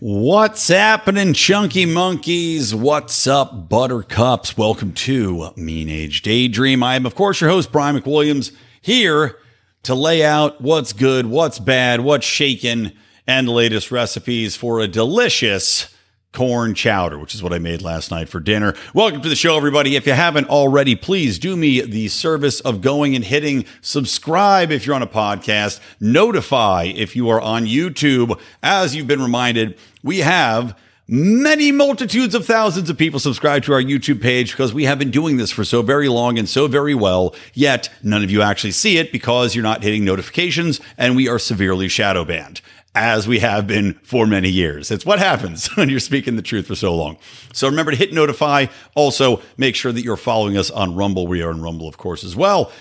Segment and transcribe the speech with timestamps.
[0.00, 2.72] What's happening, chunky monkeys?
[2.72, 4.56] What's up, buttercups?
[4.56, 6.84] Welcome to Mean Age Daydream.
[6.84, 9.38] I am, of course, your host, Brian McWilliams, here
[9.82, 12.92] to lay out what's good, what's bad, what's shaken,
[13.26, 15.92] and the latest recipes for a delicious
[16.32, 18.74] corn chowder, which is what I made last night for dinner.
[18.94, 19.96] Welcome to the show, everybody.
[19.96, 24.86] If you haven't already, please do me the service of going and hitting subscribe if
[24.86, 28.38] you're on a podcast, notify if you are on YouTube.
[28.62, 33.82] As you've been reminded, we have many multitudes of thousands of people subscribe to our
[33.82, 36.94] YouTube page because we have been doing this for so very long and so very
[36.94, 41.26] well, yet none of you actually see it because you're not hitting notifications and we
[41.26, 42.60] are severely shadow banned
[42.98, 44.90] as we have been for many years.
[44.90, 47.16] It's what happens when you're speaking the truth for so long.
[47.52, 48.66] So remember to hit notify.
[48.96, 51.28] Also, make sure that you're following us on Rumble.
[51.28, 52.72] We are in Rumble, of course, as well.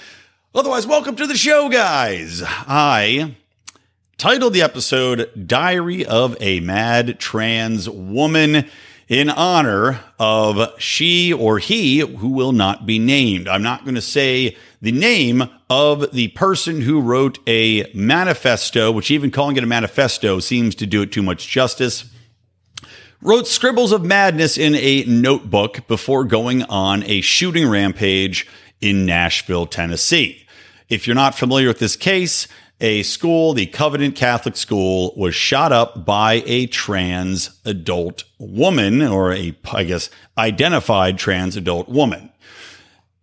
[0.55, 2.41] Otherwise, welcome to the show, guys.
[2.45, 3.35] I
[4.17, 8.67] titled the episode Diary of a Mad Trans Woman
[9.07, 13.47] in honor of she or he who will not be named.
[13.47, 19.11] I'm not going to say the name of the person who wrote a manifesto, which
[19.11, 22.09] even calling it a manifesto seems to do it too much justice.
[23.21, 28.47] Wrote scribbles of madness in a notebook before going on a shooting rampage
[28.79, 30.45] in Nashville, Tennessee.
[30.87, 32.47] If you're not familiar with this case,
[32.79, 39.33] a school, the Covenant Catholic School, was shot up by a trans adult woman, or
[39.33, 42.31] a, I guess, identified trans adult woman.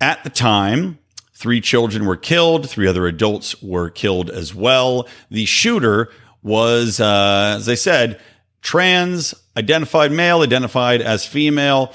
[0.00, 0.98] At the time,
[1.44, 5.06] three children were killed, three other adults were killed as well.
[5.30, 6.08] The shooter
[6.42, 8.18] was, uh, as I said,
[8.62, 11.92] trans, identified male, identified as female.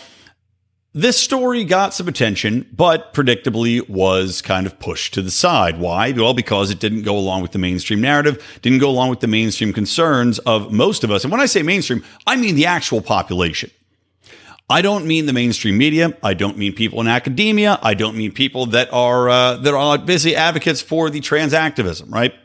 [0.93, 5.79] This story got some attention, but predictably was kind of pushed to the side.
[5.79, 6.11] Why?
[6.11, 9.27] Well, because it didn't go along with the mainstream narrative, didn't go along with the
[9.27, 11.23] mainstream concerns of most of us.
[11.23, 13.71] And when I say mainstream, I mean the actual population.
[14.69, 16.15] I don't mean the mainstream media.
[16.21, 17.79] I don't mean people in academia.
[17.81, 22.11] I don't mean people that are uh, that are busy advocates for the trans activism.
[22.11, 22.35] Right?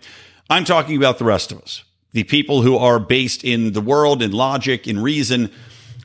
[0.48, 4.22] I'm talking about the rest of us, the people who are based in the world,
[4.22, 5.50] in logic, in reason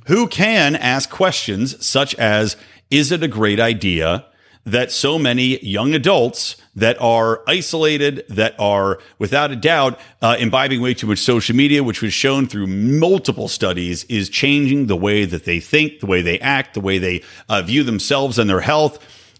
[0.08, 2.58] who can ask questions such as
[2.91, 4.25] Is it a great idea
[4.66, 10.81] that so many young adults that are isolated, that are without a doubt uh, imbibing
[10.81, 15.25] way too much social media, which was shown through multiple studies, is changing the way
[15.25, 18.62] that they think, the way they act, the way they uh, view themselves and their
[18.62, 19.00] health?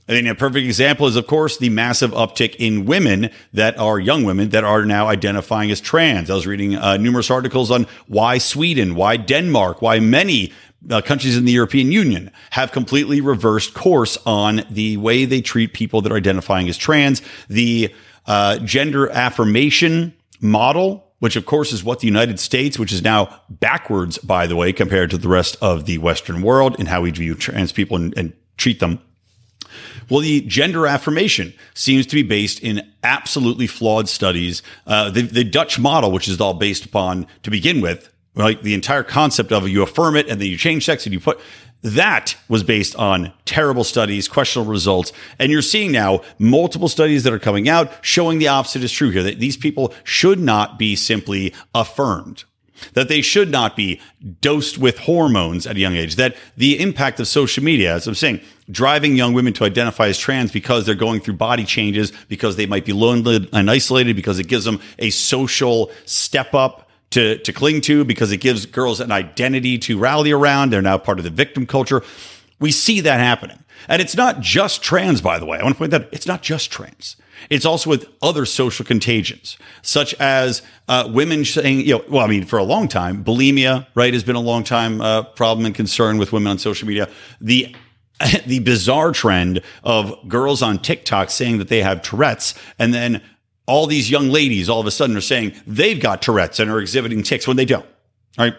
[0.10, 4.00] I think a perfect example is, of course, the massive uptick in women that are
[4.00, 6.32] young women that are now identifying as trans.
[6.32, 10.52] I was reading uh, numerous articles on why Sweden, why Denmark, why many
[10.90, 15.74] uh, countries in the European Union have completely reversed course on the way they treat
[15.74, 17.22] people that are identifying as trans.
[17.50, 17.94] The
[18.26, 23.42] uh, gender affirmation model which of course is what the United States, which is now
[23.50, 27.12] backwards, by the way, compared to the rest of the Western world in how we
[27.12, 29.00] view trans people and, and treat them.
[30.10, 34.64] Well, the gender affirmation seems to be based in absolutely flawed studies.
[34.88, 38.74] Uh, the, the Dutch model, which is all based upon, to begin with, like the
[38.74, 41.40] entire concept of you affirm it and then you change sex and you put
[41.82, 45.14] that was based on terrible studies, questionable results.
[45.40, 49.12] And you're seeing now multiple studies that are coming out showing the opposite is true
[49.12, 52.44] here, that these people should not be simply affirmed
[52.94, 54.00] that they should not be
[54.42, 58.16] dosed with hormones at a young age, that the impact of social media, as I'm
[58.16, 58.40] saying,
[58.72, 62.66] driving young women to identify as trans because they're going through body changes, because they
[62.66, 67.54] might be lonely and isolated, because it gives them a social step up to, to
[67.54, 70.72] cling to, because it gives girls an identity to rally around.
[70.72, 72.04] They're now part of the victim culture.
[72.60, 73.60] We see that happening.
[73.88, 75.58] And it's not just trans, by the way.
[75.58, 76.10] I want to point that.
[76.12, 77.16] It's not just trans.
[77.50, 82.28] It's also with other social contagions, such as uh, women saying, you know, well, I
[82.28, 85.74] mean, for a long time, bulimia, right, has been a long time uh, problem and
[85.74, 87.08] concern with women on social media.
[87.40, 87.74] The
[88.46, 93.22] the bizarre trend of girls on TikTok saying that they have Tourette's and then
[93.70, 96.80] all these young ladies all of a sudden are saying they've got Tourette's and are
[96.80, 97.86] exhibiting tics when they don't.
[98.38, 98.56] All right.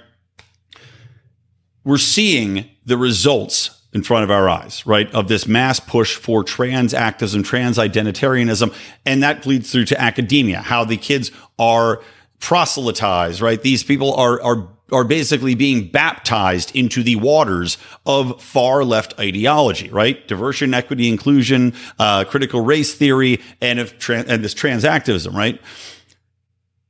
[1.83, 5.13] We're seeing the results in front of our eyes, right?
[5.13, 8.73] Of this mass push for trans activism, trans identitarianism.
[9.05, 12.01] And that bleeds through to academia, how the kids are
[12.39, 13.61] proselytized, right?
[13.61, 19.89] These people are, are, are basically being baptized into the waters of far left ideology,
[19.91, 20.27] right?
[20.29, 25.61] Diversion, equity, inclusion, uh, critical race theory, and, of and this transactivism, right?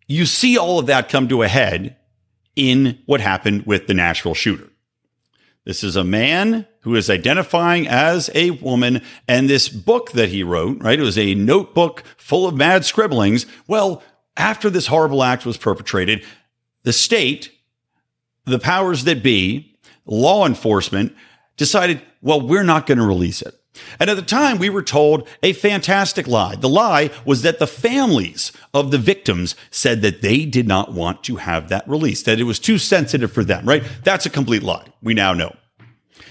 [0.06, 1.96] You see all of that come to a head
[2.56, 4.70] in what happened with the Nashville shooter.
[5.64, 9.02] This is a man who is identifying as a woman.
[9.28, 10.98] And this book that he wrote, right?
[10.98, 13.46] It was a notebook full of mad scribblings.
[13.66, 14.02] Well,
[14.36, 16.24] after this horrible act was perpetrated,
[16.82, 17.52] the state,
[18.50, 19.76] the powers that be,
[20.06, 21.14] law enforcement
[21.56, 23.54] decided, well, we're not going to release it.
[23.98, 26.56] And at the time, we were told a fantastic lie.
[26.56, 31.22] The lie was that the families of the victims said that they did not want
[31.24, 33.84] to have that released, that it was too sensitive for them, right?
[34.02, 34.86] That's a complete lie.
[35.02, 35.54] We now know.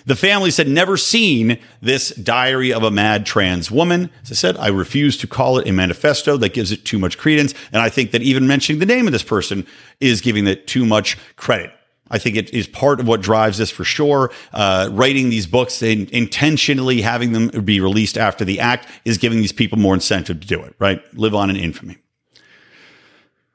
[0.06, 4.10] The families had never seen this diary of a mad trans woman.
[4.24, 7.18] As I said, I refuse to call it a manifesto that gives it too much
[7.18, 7.54] credence.
[7.72, 9.68] And I think that even mentioning the name of this person
[10.00, 11.72] is giving it too much credit.
[12.10, 14.32] I think it is part of what drives this for sure.
[14.54, 19.40] Uh, writing these books and intentionally having them be released after the act is giving
[19.40, 21.02] these people more incentive to do it, right?
[21.16, 21.98] Live on in infamy.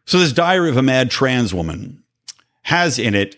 [0.07, 2.03] So this diary of a mad trans woman
[2.63, 3.37] has in it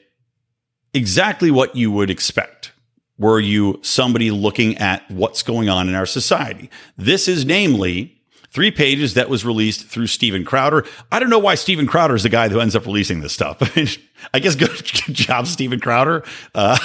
[0.95, 2.73] exactly what you would expect
[3.19, 6.71] were you somebody looking at what's going on in our society?
[6.97, 8.16] This is namely
[8.57, 10.87] three pages that was released through Steven Crowder.
[11.13, 13.61] I don't know why Steven Crowder is the guy who ends up releasing this stuff.
[14.33, 16.25] I guess good, job, Steven Crowder,
[16.55, 16.79] uh,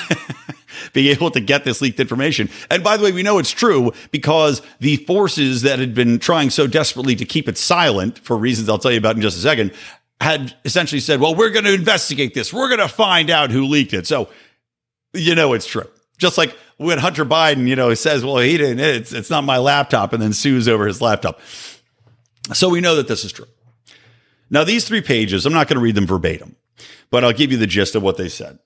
[0.93, 2.49] being able to get this leaked information.
[2.69, 6.49] And by the way, we know it's true because the forces that had been trying
[6.49, 9.41] so desperately to keep it silent for reasons I'll tell you about in just a
[9.41, 9.71] second
[10.19, 12.51] had essentially said, well, we're going to investigate this.
[12.51, 14.05] We're going to find out who leaked it.
[14.07, 14.27] So,
[15.13, 15.87] you know, it's true.
[16.21, 19.57] Just like when Hunter Biden, you know, says, well, he didn't, it's, it's not my
[19.57, 21.41] laptop, and then sues over his laptop.
[22.53, 23.47] So we know that this is true.
[24.51, 26.55] Now, these three pages, I'm not going to read them verbatim,
[27.09, 28.59] but I'll give you the gist of what they said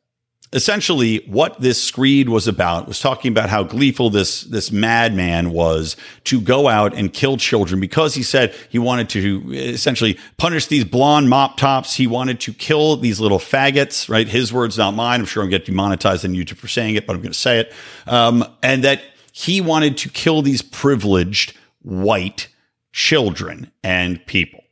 [0.54, 5.98] essentially what this screed was about was talking about how gleeful this this madman was
[6.24, 10.86] to go out and kill children because he said he wanted to essentially punish these
[10.86, 11.96] blonde mop tops.
[11.96, 14.28] He wanted to kill these little faggots right?
[14.28, 15.22] His words not mine.
[15.22, 17.34] I'm sure i'm going to get demonetized on youtube for saying it but i'm going
[17.34, 17.74] to say it.
[18.08, 19.02] Um, and that
[19.32, 22.48] he wanted to kill these privileged white
[22.94, 24.65] children and people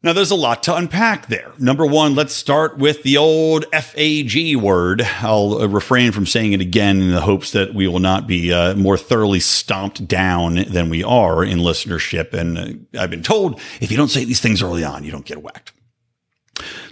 [0.00, 1.52] now, there's a lot to unpack there.
[1.58, 5.02] Number one, let's start with the old FAG word.
[5.02, 8.52] I'll uh, refrain from saying it again in the hopes that we will not be
[8.52, 12.32] uh, more thoroughly stomped down than we are in listenership.
[12.32, 15.24] And uh, I've been told if you don't say these things early on, you don't
[15.24, 15.72] get whacked.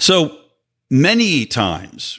[0.01, 0.37] So
[0.91, 2.19] many times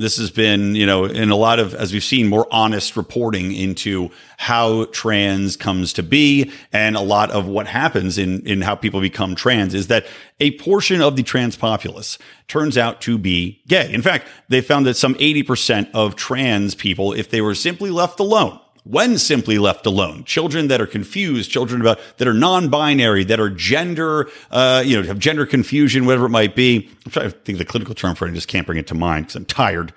[0.00, 3.52] this has been, you know, in a lot of, as we've seen, more honest reporting
[3.52, 6.50] into how trans comes to be.
[6.72, 10.06] And a lot of what happens in, in how people become trans is that
[10.40, 12.18] a portion of the trans populace
[12.48, 13.92] turns out to be gay.
[13.92, 18.20] In fact, they found that some 80% of trans people, if they were simply left
[18.20, 20.24] alone, when simply left alone.
[20.24, 25.06] Children that are confused, children about that are non-binary, that are gender, uh, you know,
[25.06, 26.88] have gender confusion, whatever it might be.
[27.04, 28.30] I'm trying to think of the clinical term for it.
[28.30, 29.92] I just can't bring it to mind because I'm tired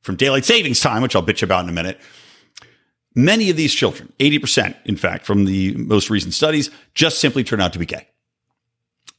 [0.00, 2.00] from daylight savings time, which I'll bitch about in a minute.
[3.14, 7.60] Many of these children, 80%, in fact, from the most recent studies, just simply turn
[7.60, 8.06] out to be gay.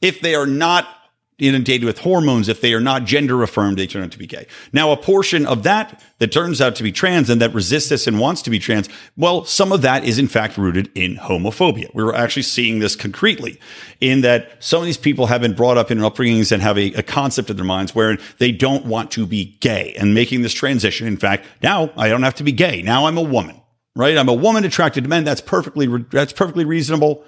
[0.00, 0.88] If they are not
[1.40, 4.46] inundated with hormones, if they are not gender affirmed, they turn out to be gay.
[4.72, 8.06] Now, a portion of that that turns out to be trans and that resists this
[8.06, 11.92] and wants to be trans, well, some of that is in fact rooted in homophobia.
[11.94, 13.58] We're actually seeing this concretely
[14.00, 16.92] in that some of these people have been brought up in upbringings and have a,
[16.94, 20.52] a concept in their minds where they don't want to be gay and making this
[20.52, 21.06] transition.
[21.06, 22.82] In fact, now I don't have to be gay.
[22.82, 23.60] Now I'm a woman,
[23.96, 24.16] right?
[24.16, 25.24] I'm a woman attracted to men.
[25.24, 27.24] That's perfectly, that's perfectly reasonable.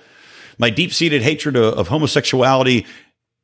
[0.59, 2.87] My deep seated hatred of homosexuality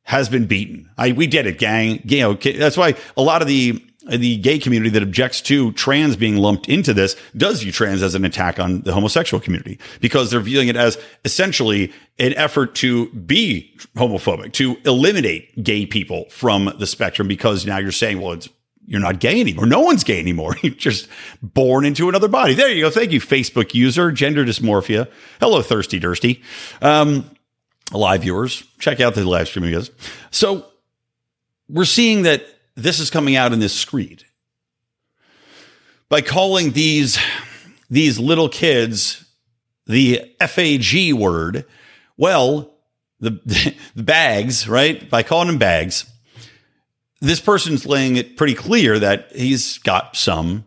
[0.09, 0.89] has been beaten.
[0.97, 2.01] I, we did it, gang.
[2.03, 6.15] You know, that's why a lot of the the gay community that objects to trans
[6.15, 10.31] being lumped into this does view trans as an attack on the homosexual community because
[10.31, 16.73] they're viewing it as essentially an effort to be homophobic, to eliminate gay people from
[16.79, 18.49] the spectrum because now you're saying, well, it's
[18.87, 19.67] you're not gay anymore.
[19.67, 20.55] No one's gay anymore.
[20.63, 21.07] You're just
[21.43, 22.55] born into another body.
[22.55, 22.89] There you go.
[22.89, 25.07] Thank you, Facebook user, gender dysmorphia.
[25.39, 26.41] Hello, Thirsty Dursty.
[26.81, 27.29] Um,
[27.91, 29.89] live viewers, check out the live stream videos.
[30.31, 30.65] So
[31.67, 34.23] we're seeing that this is coming out in this screed
[36.07, 37.19] by calling these
[37.89, 39.25] these little kids
[39.87, 41.65] the FAG word.
[42.15, 42.75] Well,
[43.19, 43.31] the,
[43.95, 45.09] the bags, right?
[45.09, 46.05] By calling them bags,
[47.21, 50.65] this person's laying it pretty clear that he's got some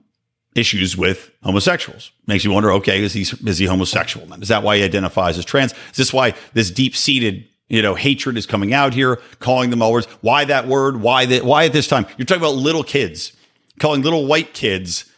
[0.55, 2.13] issues with homosexuals.
[2.27, 4.43] Makes you wonder, okay, is he is he homosexual then?
[4.43, 5.73] Is that why he identifies as trans?
[5.73, 9.83] Is this why this deep seated you know hatred is coming out here, calling them
[9.83, 10.07] all words?
[10.21, 11.01] Why that word?
[11.01, 11.45] Why that?
[11.45, 12.07] Why at this time?
[12.17, 13.33] You're talking about little kids,
[13.81, 15.11] calling little white kids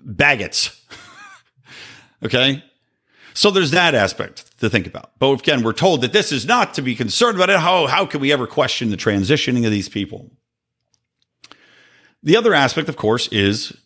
[0.00, 0.80] baggots.
[2.24, 2.62] okay,
[3.34, 5.12] so there's that aspect to think about.
[5.18, 7.58] But again, we're told that this is not to be concerned about it.
[7.58, 10.30] How how can we ever question the transitioning of these people?
[12.22, 13.76] The other aspect, of course, is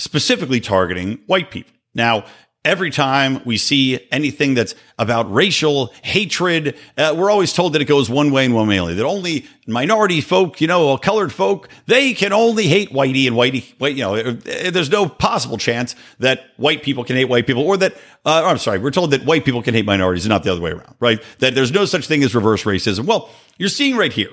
[0.00, 1.72] specifically targeting white people.
[1.94, 2.24] Now,
[2.64, 7.86] every time we see anything that's about racial hatred, uh, we're always told that it
[7.86, 8.94] goes one way and one way only.
[8.94, 13.78] That only minority folk, you know, colored folk, they can only hate whitey and whitey.
[13.78, 17.62] White, you know, uh, there's no possible chance that white people can hate white people,
[17.62, 20.42] or that uh, I'm sorry, we're told that white people can hate minorities, and not
[20.42, 21.22] the other way around, right?
[21.38, 23.06] That there's no such thing as reverse racism.
[23.06, 24.30] Well, you're seeing right here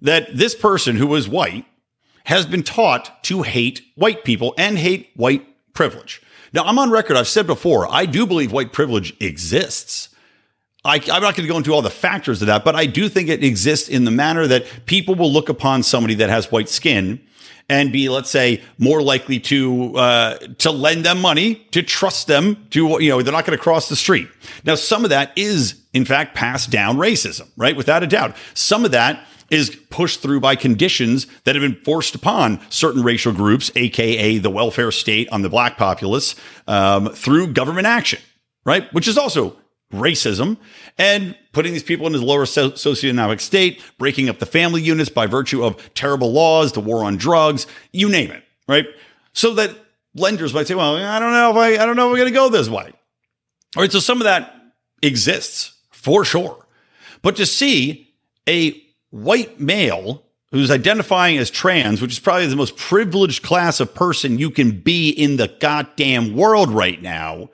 [0.00, 1.66] that this person who was white
[2.28, 6.20] has been taught to hate white people and hate white privilege.
[6.52, 7.16] Now, I'm on record.
[7.16, 10.10] I've said before, I do believe white privilege exists.
[10.84, 13.08] I, am not going to go into all the factors of that, but I do
[13.08, 16.68] think it exists in the manner that people will look upon somebody that has white
[16.68, 17.18] skin
[17.70, 22.66] and be, let's say, more likely to uh, to lend them money, to trust them,
[22.70, 24.28] to you know, they're not going to cross the street.
[24.64, 27.74] Now, some of that is, in fact, passed down racism, right?
[27.76, 28.36] Without a doubt.
[28.52, 33.32] Some of that is pushed through by conditions that have been forced upon certain racial
[33.32, 36.34] groups, aka the welfare state on the black populace,
[36.66, 38.20] um, through government action,
[38.64, 38.92] right?
[38.92, 39.56] Which is also
[39.92, 40.58] racism
[40.98, 45.08] and putting these people in the lower so- socioeconomic state, breaking up the family units
[45.08, 48.86] by virtue of terrible laws, the war on drugs, you name it, right?
[49.32, 49.74] So that
[50.14, 52.32] lenders might say, well, I don't know if I, I don't know if we're going
[52.32, 52.92] to go this way.
[53.76, 53.92] All right.
[53.92, 54.54] So some of that
[55.02, 56.66] exists for sure.
[57.22, 58.14] But to see
[58.48, 63.94] a white male who's identifying as trans, which is probably the most privileged class of
[63.94, 67.50] person you can be in the goddamn world right now.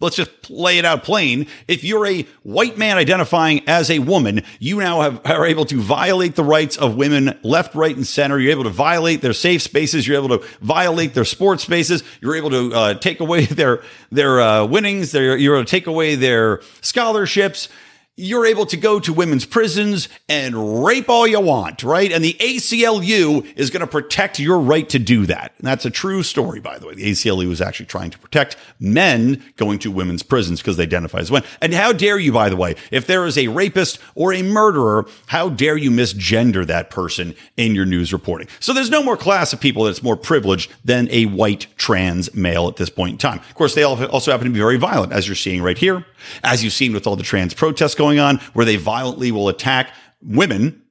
[0.00, 1.46] Let's just play it out plain.
[1.68, 5.80] If you're a white man identifying as a woman, you now have, are able to
[5.80, 8.38] violate the rights of women left, right, and center.
[8.38, 10.06] You're able to violate their safe spaces.
[10.06, 12.02] You're able to violate their sports spaces.
[12.20, 15.12] You're able to uh, take away their their uh, winnings.
[15.12, 17.68] Their, you're able to take away their scholarships
[18.16, 22.12] you're able to go to women's prisons and rape all you want, right?
[22.12, 25.52] And the ACLU is going to protect your right to do that.
[25.58, 26.94] And that's a true story, by the way.
[26.94, 31.18] The ACLU is actually trying to protect men going to women's prisons because they identify
[31.18, 31.48] as women.
[31.60, 35.06] And how dare you, by the way, if there is a rapist or a murderer,
[35.26, 38.46] how dare you misgender that person in your news reporting?
[38.60, 42.68] So there's no more class of people that's more privileged than a white trans male
[42.68, 43.40] at this point in time.
[43.40, 46.06] Of course, they also happen to be very violent, as you're seeing right here,
[46.42, 49.90] as you've seen with all the trans protests going on, where they violently will attack
[50.22, 50.82] women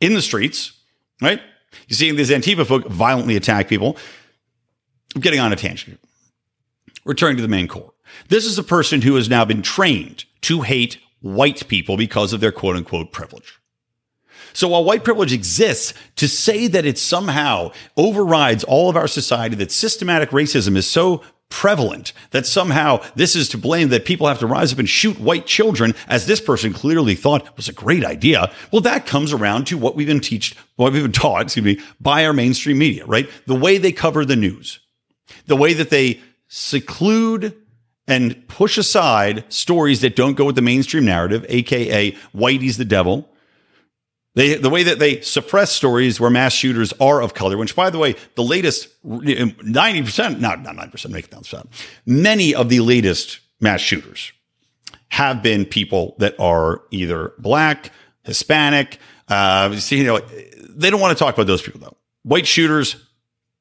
[0.00, 0.72] in the streets,
[1.20, 1.40] right?
[1.88, 3.96] You see these Antifa folk violently attack people.
[5.14, 6.00] I'm getting on a tangent.
[7.04, 7.92] Returning to the main core.
[8.28, 12.40] This is a person who has now been trained to hate white people because of
[12.40, 13.58] their quote unquote privilege.
[14.52, 19.54] So while white privilege exists, to say that it somehow overrides all of our society,
[19.56, 24.38] that systematic racism is so prevalent that somehow this is to blame that people have
[24.38, 28.06] to rise up and shoot white children as this person clearly thought was a great
[28.06, 28.50] idea.
[28.72, 31.78] Well, that comes around to what we've been teached, what we've been taught, excuse me,
[32.00, 33.28] by our mainstream media, right?
[33.46, 34.80] The way they cover the news,
[35.46, 37.54] the way that they seclude
[38.08, 43.28] and push aside stories that don't go with the mainstream narrative, aka Whitey's the devil,
[44.34, 47.90] they, the way that they suppress stories where mass shooters are of color, which, by
[47.90, 51.68] the way, the latest 90%, not, not 90%, make it down,
[52.06, 54.32] many of the latest mass shooters
[55.08, 57.90] have been people that are either black,
[58.24, 58.98] Hispanic.
[59.28, 60.18] Uh, you know,
[60.70, 61.96] they don't want to talk about those people, though.
[62.22, 62.96] White shooters,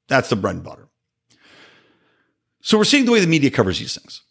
[0.07, 0.87] that's the bread and butter.
[2.61, 4.21] So we're seeing the way the media covers these things.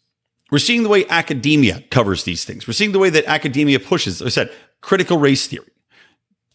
[0.51, 2.67] We're seeing the way academia covers these things.
[2.67, 5.70] We're seeing the way that academia pushes, I said, critical race theory.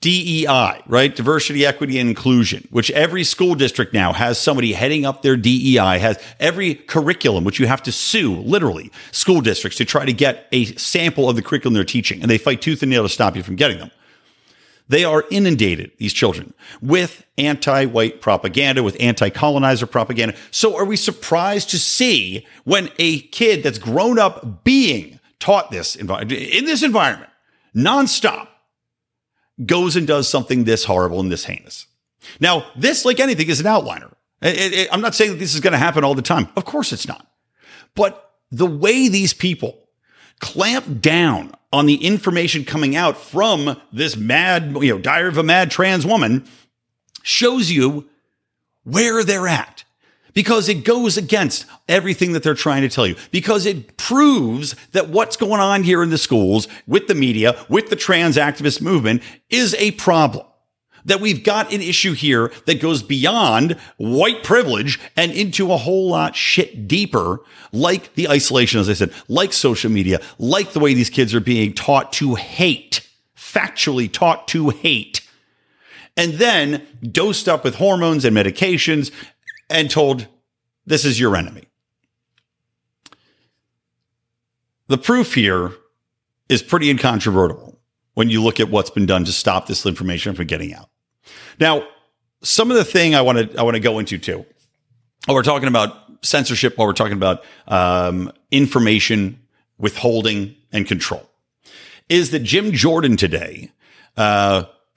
[0.00, 1.14] DEI, right?
[1.16, 5.98] Diversity, equity, and inclusion, which every school district now has somebody heading up their DEI,
[5.98, 10.46] has every curriculum, which you have to sue, literally, school districts to try to get
[10.52, 12.20] a sample of the curriculum they're teaching.
[12.20, 13.90] And they fight tooth and nail to stop you from getting them.
[14.88, 20.36] They are inundated, these children, with anti white propaganda, with anti colonizer propaganda.
[20.50, 25.96] So are we surprised to see when a kid that's grown up being taught this
[25.96, 27.30] in this environment
[27.74, 28.48] nonstop
[29.64, 31.86] goes and does something this horrible and this heinous?
[32.40, 34.12] Now, this, like anything, is an outliner.
[34.42, 36.48] It, it, I'm not saying that this is going to happen all the time.
[36.56, 37.26] Of course it's not.
[37.94, 39.88] But the way these people
[40.40, 45.42] clamp down on the information coming out from this mad, you know, diary of a
[45.42, 46.46] mad trans woman
[47.22, 48.08] shows you
[48.84, 49.84] where they're at
[50.36, 53.16] because it goes against everything that they're trying to tell you.
[53.30, 57.88] Because it proves that what's going on here in the schools with the media, with
[57.88, 60.44] the trans activist movement is a problem.
[61.06, 66.10] That we've got an issue here that goes beyond white privilege and into a whole
[66.10, 67.40] lot shit deeper,
[67.72, 71.40] like the isolation, as I said, like social media, like the way these kids are
[71.40, 75.26] being taught to hate, factually taught to hate,
[76.14, 79.12] and then dosed up with hormones and medications
[79.68, 80.26] and told,
[80.86, 81.64] this is your enemy.
[84.88, 85.72] The proof here
[86.48, 87.78] is pretty incontrovertible
[88.14, 90.88] when you look at what's been done to stop this information from getting out.
[91.58, 91.86] Now,
[92.42, 94.46] some of the thing I want to I want to go into too.
[95.26, 99.40] While we're talking about censorship, while we're talking about um, information
[99.78, 101.28] withholding and control,
[102.08, 103.72] is that Jim Jordan today,
[104.16, 104.64] uh,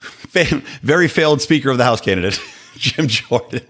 [0.82, 2.40] very failed Speaker of the House candidate,
[2.76, 3.62] Jim Jordan.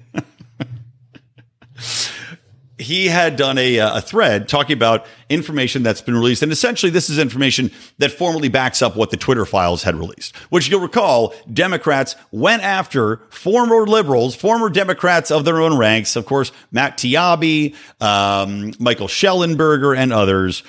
[2.81, 6.43] He had done a, uh, a thread talking about information that's been released.
[6.43, 10.35] And essentially, this is information that formally backs up what the Twitter files had released,
[10.49, 16.25] which you'll recall Democrats went after former liberals, former Democrats of their own ranks, of
[16.25, 20.63] course, Matt Taibbi, um, Michael Shellenberger, and others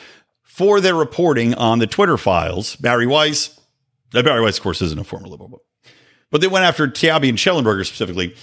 [0.43, 2.75] for their reporting on the Twitter files.
[2.75, 3.57] Barry Weiss,
[4.13, 5.63] uh, Bari Weiss, of course, isn't a former liberal,
[6.29, 8.35] but they went after Taibbi and Shellenberger specifically,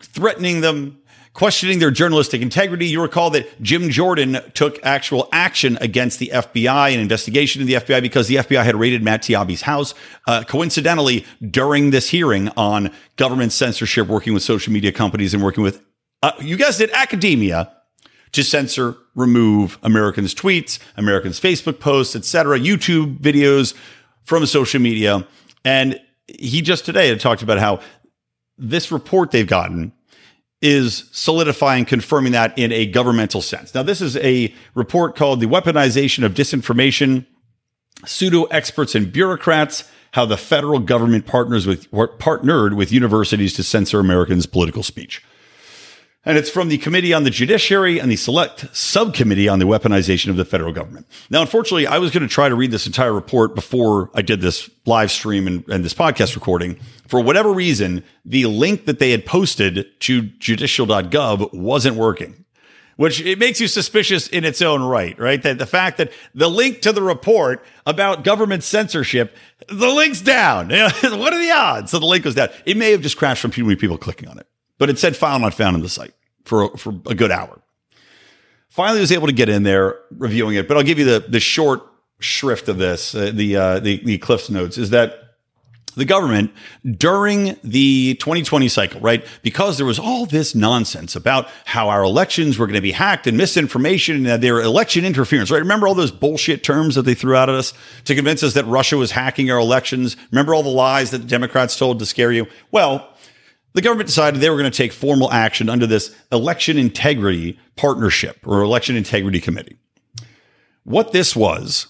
[0.00, 0.98] threatening them,
[1.32, 2.86] questioning their journalistic integrity.
[2.86, 7.74] You recall that Jim Jordan took actual action against the FBI, an investigation in the
[7.74, 9.94] FBI, because the FBI had raided Matt Taibbi's house.
[10.26, 15.62] Uh, coincidentally, during this hearing on government censorship, working with social media companies and working
[15.62, 15.82] with,
[16.22, 17.72] uh, you guessed it, academia
[18.32, 23.74] to censor, remove Americans' tweets, Americans' Facebook posts, etc., YouTube videos
[24.24, 25.26] from social media.
[25.64, 27.80] And he just today had talked about how
[28.56, 29.92] this report they've gotten
[30.62, 33.74] is solidifying, confirming that in a governmental sense.
[33.74, 37.24] Now, this is a report called The Weaponization of Disinformation,
[38.04, 44.00] Pseudo Experts and Bureaucrats, How the Federal Government Partners with, Partnered with Universities to Censor
[44.00, 45.22] Americans' Political Speech.
[46.22, 50.28] And it's from the Committee on the Judiciary and the Select Subcommittee on the Weaponization
[50.28, 51.06] of the Federal Government.
[51.30, 54.42] Now, unfortunately, I was going to try to read this entire report before I did
[54.42, 56.78] this live stream and, and this podcast recording.
[57.08, 62.44] For whatever reason, the link that they had posted to judicial.gov wasn't working
[62.96, 65.42] which it makes you suspicious in its own right, right?
[65.42, 69.34] That the fact that the link to the report about government censorship,
[69.70, 70.68] the link's down.
[70.68, 71.92] what are the odds?
[71.92, 72.50] So the link was down.
[72.66, 74.46] It may have just crashed from too many people clicking on it
[74.80, 76.14] but it said file not found in the site
[76.44, 77.60] for, for a good hour.
[78.70, 81.38] Finally, was able to get in there reviewing it, but I'll give you the, the
[81.38, 81.82] short
[82.18, 85.30] shrift of this, uh, the, uh, the, the Cliff's notes is that
[85.96, 86.52] the government
[86.96, 89.26] during the 2020 cycle, right?
[89.42, 93.26] Because there was all this nonsense about how our elections were going to be hacked
[93.26, 95.58] and misinformation and their election interference, right?
[95.58, 98.66] Remember all those bullshit terms that they threw out at us to convince us that
[98.66, 100.16] Russia was hacking our elections?
[100.30, 102.46] Remember all the lies that the Democrats told to scare you?
[102.70, 103.09] Well,
[103.72, 108.38] the government decided they were going to take formal action under this election integrity partnership
[108.44, 109.76] or election integrity committee.
[110.84, 111.88] What this was,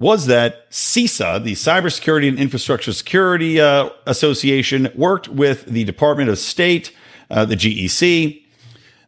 [0.00, 6.38] was that CISA, the Cybersecurity and Infrastructure Security uh, Association, worked with the Department of
[6.38, 6.92] State,
[7.30, 8.42] uh, the GEC.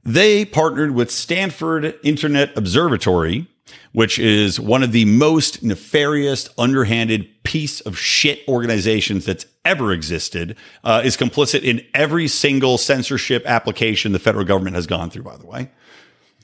[0.04, 3.46] They partnered with Stanford Internet Observatory,
[3.92, 10.56] which is one of the most nefarious, underhanded piece of shit organizations that's ever existed,
[10.84, 15.36] uh, is complicit in every single censorship application the federal government has gone through, by
[15.36, 15.70] the way.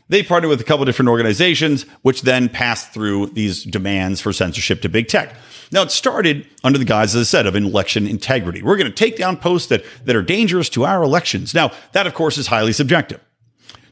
[0.08, 4.82] They partnered with a couple different organizations, which then passed through these demands for censorship
[4.82, 5.34] to big tech.
[5.72, 8.62] Now, it started under the guise, as I said, of election integrity.
[8.62, 11.54] We're going to take down posts that, that are dangerous to our elections.
[11.54, 13.20] Now, that, of course, is highly subjective.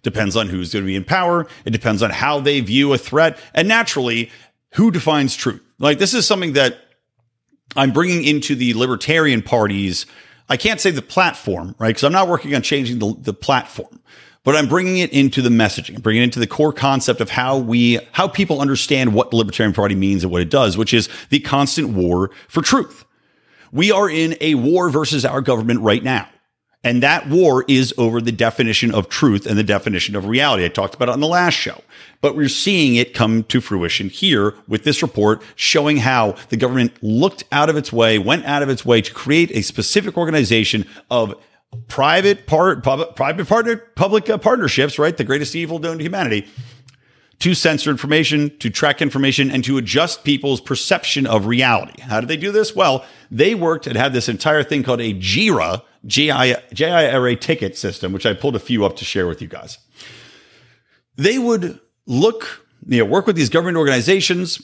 [0.05, 1.49] Depends on who's going to be in power.
[1.65, 3.39] It depends on how they view a threat.
[3.55, 4.31] And naturally,
[4.75, 5.63] who defines truth?
[5.79, 6.79] Like, this is something that
[7.75, 10.07] I'm bringing into the libertarian parties.
[10.49, 11.89] I can't say the platform, right?
[11.89, 14.01] Because I'm not working on changing the, the platform,
[14.45, 17.31] but I'm bringing it into the messaging, I'm bringing it into the core concept of
[17.31, 20.93] how we, how people understand what the Libertarian Party means and what it does, which
[20.93, 23.05] is the constant war for truth
[23.73, 26.29] We are in a war versus our government right now.
[26.85, 30.65] And that war is over the definition of truth and the definition of reality.
[30.65, 31.81] I talked about it on the last show,
[32.21, 36.93] but we're seeing it come to fruition here with this report showing how the government
[37.03, 40.87] looked out of its way, went out of its way to create a specific organization
[41.11, 41.35] of
[41.89, 45.17] private part, public, private partner, public uh, partnerships, right?
[45.17, 46.47] The greatest evil known to humanity
[47.41, 52.01] to censor information, to track information, and to adjust people's perception of reality.
[52.01, 52.75] How did they do this?
[52.75, 58.27] Well, they worked and had this entire thing called a JIRA, J-I-R-A ticket system, which
[58.27, 59.79] I pulled a few up to share with you guys.
[61.17, 64.61] They would look, you know, work with these government organizations,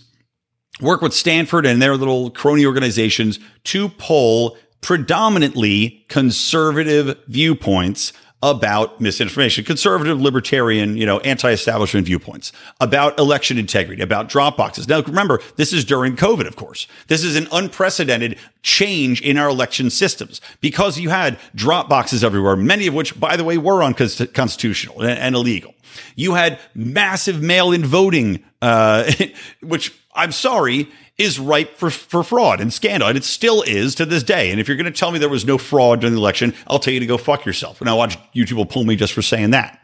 [0.80, 9.64] work with Stanford and their little crony organizations to pull predominantly conservative viewpoints about misinformation,
[9.64, 14.88] conservative, libertarian, you know, anti-establishment viewpoints about election integrity, about drop boxes.
[14.88, 16.86] Now, remember, this is during COVID, of course.
[17.08, 22.56] This is an unprecedented change in our election systems because you had drop boxes everywhere,
[22.56, 25.74] many of which, by the way, were unconstitutional and, and illegal.
[26.16, 29.10] You had massive mail-in voting, uh,
[29.62, 30.88] which I'm sorry,
[31.20, 33.08] is ripe for, for fraud and scandal.
[33.08, 34.50] And it still is to this day.
[34.50, 36.78] And if you're going to tell me there was no fraud during the election, I'll
[36.78, 37.80] tell you to go fuck yourself.
[37.80, 39.78] And I watch YouTube will pull me just for saying that.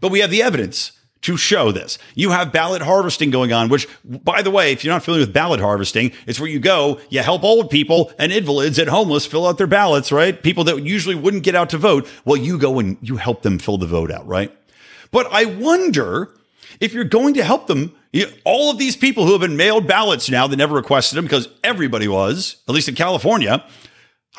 [0.00, 1.98] But we have the evidence to show this.
[2.14, 5.32] You have ballot harvesting going on, which, by the way, if you're not familiar with
[5.32, 9.46] ballot harvesting, it's where you go, you help old people and invalids and homeless fill
[9.46, 10.40] out their ballots, right?
[10.40, 12.06] People that usually wouldn't get out to vote.
[12.26, 14.56] Well, you go and you help them fill the vote out, right?
[15.10, 16.35] But I wonder
[16.80, 19.86] if you're going to help them, you, all of these people who have been mailed
[19.86, 23.64] ballots now that never requested them because everybody was, at least in California,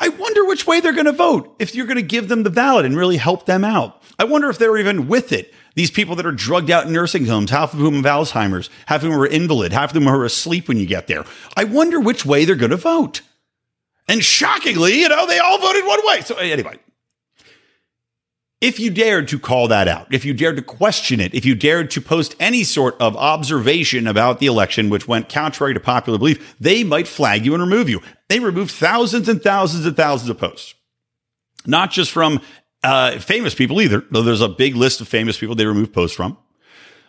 [0.00, 2.50] I wonder which way they're going to vote if you're going to give them the
[2.50, 4.02] ballot and really help them out.
[4.18, 5.52] I wonder if they're even with it.
[5.74, 9.02] These people that are drugged out in nursing homes, half of whom have Alzheimer's, half
[9.02, 11.24] of whom are invalid, half of them are asleep when you get there.
[11.56, 13.22] I wonder which way they're going to vote.
[14.08, 16.22] And shockingly, you know, they all voted one way.
[16.22, 16.78] So anyway,
[18.60, 21.54] if you dared to call that out, if you dared to question it, if you
[21.54, 26.18] dared to post any sort of observation about the election, which went contrary to popular
[26.18, 28.00] belief, they might flag you and remove you.
[28.28, 30.74] They removed thousands and thousands and thousands of posts,
[31.66, 32.40] not just from
[32.82, 36.16] uh, famous people either, though there's a big list of famous people they remove posts
[36.16, 36.36] from,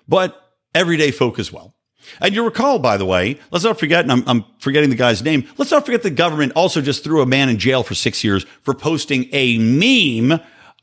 [0.07, 0.39] but
[0.75, 1.73] everyday folk as well.
[2.21, 5.21] And you recall, by the way, let's not forget, and I'm, I'm, forgetting the guy's
[5.21, 8.23] name, let's not forget the government also just threw a man in jail for six
[8.23, 10.39] years for posting a meme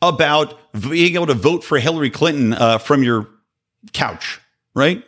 [0.08, 3.28] about being able to vote for Hillary Clinton uh, from your
[3.92, 4.40] couch,
[4.74, 5.04] right?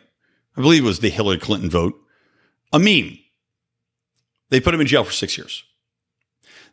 [0.57, 1.95] I believe it was the Hillary Clinton vote.
[2.73, 3.17] A meme.
[4.49, 5.63] They put him in jail for six years.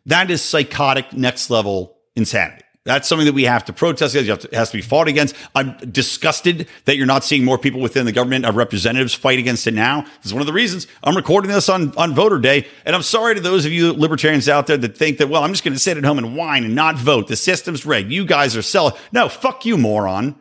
[0.05, 2.63] That is psychotic, next level insanity.
[2.87, 4.45] That's something that we have to protest against.
[4.45, 5.35] it has to be fought against.
[5.53, 9.67] I'm disgusted that you're not seeing more people within the government of representatives fight against
[9.67, 10.03] it now.
[10.03, 12.65] This is one of the reasons I'm recording this on, on voter day.
[12.85, 15.51] And I'm sorry to those of you libertarians out there that think that, well, I'm
[15.51, 17.27] just going to sit at home and whine and not vote.
[17.27, 18.09] The system's rigged.
[18.09, 18.93] You guys are selling.
[19.11, 20.35] No, fuck you, moron.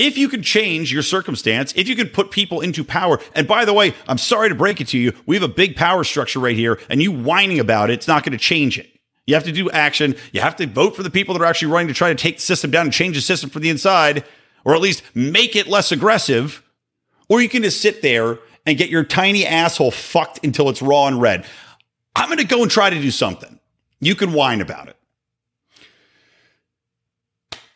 [0.00, 3.64] If you can change your circumstance, if you can put people into power, and by
[3.64, 6.40] the way, I'm sorry to break it to you, we have a big power structure
[6.40, 8.90] right here, and you whining about it, it's not going to change it.
[9.26, 10.16] You have to do action.
[10.32, 12.36] You have to vote for the people that are actually running to try to take
[12.36, 14.24] the system down and change the system from the inside,
[14.64, 16.62] or at least make it less aggressive.
[17.28, 21.06] Or you can just sit there and get your tiny asshole fucked until it's raw
[21.06, 21.46] and red.
[22.16, 23.60] I'm going to go and try to do something.
[24.00, 24.96] You can whine about it.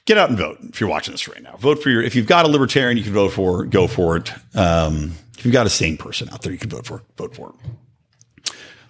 [0.06, 1.56] Get out and vote if you're watching this right now.
[1.56, 4.30] Vote for your, if you've got a libertarian you can vote for, go for it.
[4.54, 7.50] Um, if you've got a sane person out there you can vote for, vote for
[7.50, 7.70] it.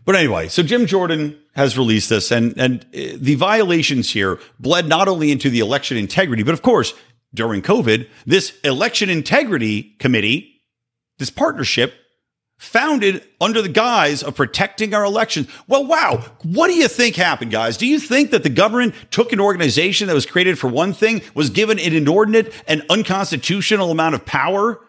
[0.04, 4.86] But anyway, so Jim Jordan has released this, and and uh, the violations here bled
[4.86, 6.94] not only into the election integrity, but of course
[7.32, 10.62] during COVID, this election integrity committee,
[11.18, 11.94] this partnership,
[12.56, 15.48] founded under the guise of protecting our elections.
[15.66, 17.76] Well, wow, what do you think happened, guys?
[17.76, 21.22] Do you think that the government took an organization that was created for one thing,
[21.34, 24.80] was given an inordinate and unconstitutional amount of power?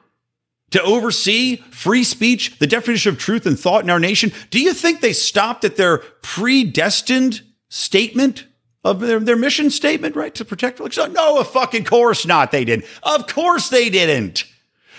[0.72, 4.32] To oversee free speech, the definition of truth and thought in our nation.
[4.50, 8.46] Do you think they stopped at their predestined statement
[8.84, 10.34] of their, their mission statement, right?
[10.36, 11.14] To protect elections?
[11.14, 12.52] No, of fucking course not.
[12.52, 12.86] They didn't.
[13.04, 14.46] Of course they didn't.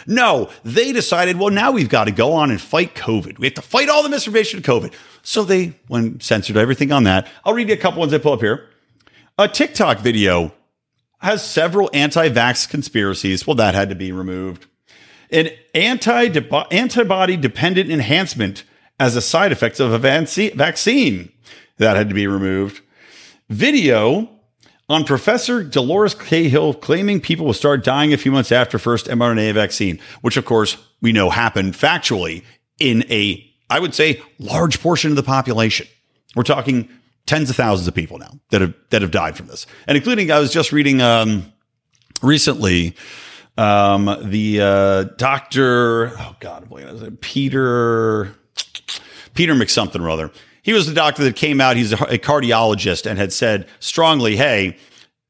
[0.07, 3.39] No, they decided, well, now we've got to go on and fight COVID.
[3.39, 4.95] We have to fight all the misinformation of COVID.
[5.23, 7.27] So they went censored everything on that.
[7.45, 8.69] I'll read you a couple ones I pull up here.
[9.37, 10.53] A TikTok video
[11.19, 13.47] has several anti-vax conspiracies.
[13.47, 14.67] Well, that had to be removed
[15.31, 16.29] an anti
[16.71, 18.65] antibody dependent enhancement
[18.99, 21.33] as a side effect of a vaccine.
[21.79, 22.81] That had to be removed.
[23.49, 24.29] Video
[24.89, 29.53] on Professor Dolores Cahill claiming people will start dying a few months after first mRNA
[29.55, 32.45] vaccine, which of course we know happened factually
[32.79, 35.87] in a, I would say, large portion of the population.
[36.35, 36.89] We're talking
[37.27, 40.31] tens of thousands of people now that have that have died from this, and including
[40.31, 41.53] I was just reading um,
[42.23, 42.95] recently
[43.57, 46.13] um, the uh, doctor.
[46.19, 46.69] Oh God,
[47.21, 48.35] Peter
[49.35, 50.31] Peter McSomething or other.
[50.63, 51.77] He was the doctor that came out.
[51.77, 54.77] He's a, a cardiologist and had said strongly, "Hey,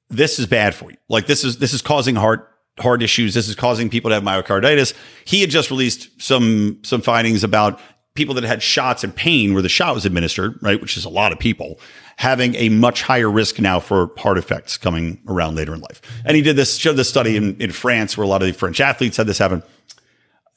[0.08, 0.96] this is bad for you.
[1.08, 3.34] Like this is this is causing heart heart issues.
[3.34, 7.80] This is causing people to have myocarditis." He had just released some some findings about
[8.14, 11.10] people that had shots and pain where the shot was administered, right, which is a
[11.10, 11.78] lot of people,
[12.16, 16.00] having a much higher risk now for heart effects coming around later in life.
[16.24, 18.54] And he did this, showed this study in, in France where a lot of the
[18.54, 19.62] French athletes had this happen.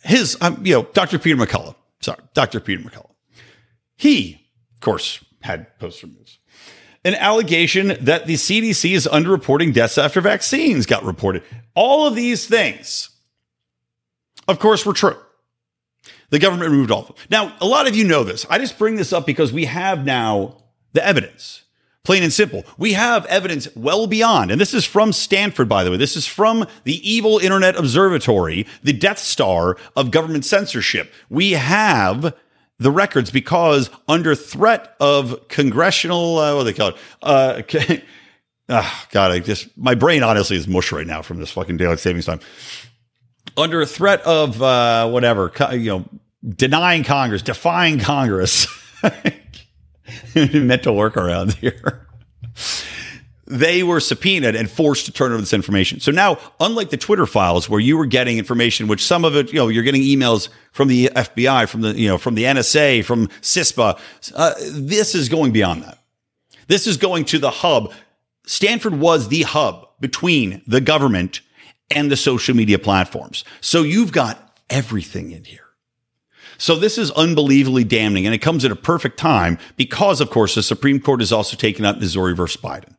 [0.04, 1.20] His, um, you know, Dr.
[1.20, 2.62] Peter McCullough, sorry, Dr.
[2.62, 3.12] Peter McCullough.
[3.98, 6.40] He, of course, had poster moves.
[7.04, 11.44] An allegation that the CDC is underreporting deaths after vaccines got reported.
[11.76, 13.10] All of these things,
[14.48, 15.18] of course, were true.
[16.30, 17.16] The government removed all of them.
[17.30, 18.46] Now, a lot of you know this.
[18.50, 20.59] I just bring this up because we have now
[20.94, 21.64] the evidence.
[22.04, 22.64] Plain and simple.
[22.78, 25.98] We have evidence well beyond, and this is from Stanford, by the way.
[25.98, 31.12] This is from the Evil Internet Observatory, the Death Star of government censorship.
[31.30, 32.36] We have
[32.80, 36.98] the records because under threat of congressional, uh, what do they call it?
[37.22, 37.62] Uh,
[38.70, 42.00] oh, God, I just, my brain honestly is mush right now from this fucking daylight
[42.00, 42.40] savings time
[43.60, 46.06] under threat of uh, whatever, you know,
[46.48, 48.68] denying Congress, defying Congress,
[50.36, 52.08] mental workarounds here.
[53.50, 56.00] They were subpoenaed and forced to turn over this information.
[56.00, 59.52] So now, unlike the Twitter files where you were getting information, which some of it,
[59.52, 63.04] you know, you're getting emails from the FBI, from the, you know, from the NSA,
[63.04, 64.00] from CISPA,
[64.36, 65.98] uh, this is going beyond that.
[66.68, 67.92] This is going to the hub.
[68.46, 71.42] Stanford was the hub between the government
[71.90, 73.44] and the social media platforms.
[73.62, 75.69] So you've got everything in here.
[76.60, 80.56] So this is unbelievably damning, and it comes at a perfect time because, of course,
[80.56, 82.96] the Supreme Court has also taken up Missouri versus Biden.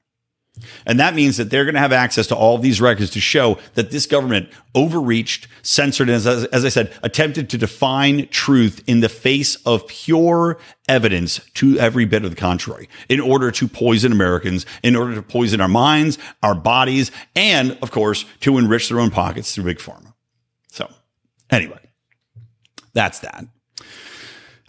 [0.85, 3.59] And that means that they're going to have access to all these records to show
[3.75, 9.01] that this government overreached, censored, and as, as, I said, attempted to define truth in
[9.01, 14.13] the face of pure evidence to every bit of the contrary in order to poison
[14.13, 19.01] Americans, in order to poison our minds, our bodies, and of course, to enrich their
[19.01, 20.13] own pockets through big pharma.
[20.69, 20.91] So
[21.51, 21.80] anyway,
[22.93, 23.45] that's that.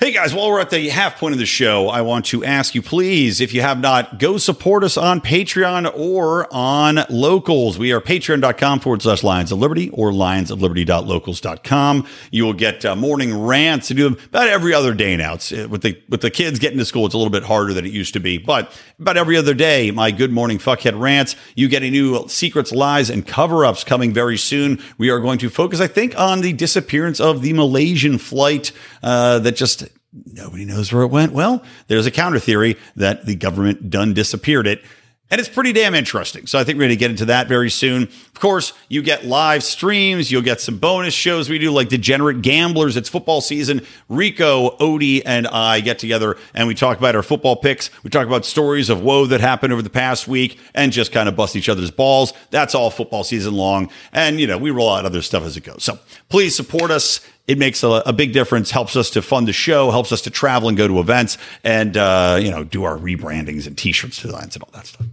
[0.03, 2.73] Hey guys, while we're at the half point of the show, I want to ask
[2.73, 7.77] you please, if you have not, go support us on Patreon or on Locals.
[7.77, 12.07] We are patreon.com forward slash Lions of Liberty or lionsofliberty.locals.com.
[12.31, 15.35] You will get uh, morning rants to do them about every other day now.
[15.35, 17.71] It's, uh, with the with the kids getting to school, it's a little bit harder
[17.71, 21.35] than it used to be, but about every other day, my good morning fuckhead rants.
[21.53, 24.81] You get a new secrets, lies, and cover ups coming very soon.
[24.97, 28.71] We are going to focus, I think, on the disappearance of the Malaysian flight
[29.03, 31.33] uh, that just nobody knows where it went.
[31.33, 34.83] Well, there's a counter theory that the government done disappeared it.
[35.31, 36.45] And it's pretty damn interesting.
[36.45, 38.03] So I think we're going to get into that very soon.
[38.03, 40.29] Of course, you get live streams.
[40.29, 42.97] You'll get some bonus shows we do, like Degenerate Gamblers.
[42.97, 43.87] It's football season.
[44.09, 47.89] Rico, Odie, and I get together and we talk about our football picks.
[48.03, 51.29] We talk about stories of woe that happened over the past week and just kind
[51.29, 52.33] of bust each other's balls.
[52.49, 53.89] That's all football season long.
[54.11, 55.81] And, you know, we roll out other stuff as it goes.
[55.81, 55.97] So
[56.27, 59.91] please support us it makes a, a, big difference, helps us to fund the show,
[59.91, 63.67] helps us to travel and go to events and, uh, you know, do our rebrandings
[63.67, 65.07] and t-shirts designs and all that stuff.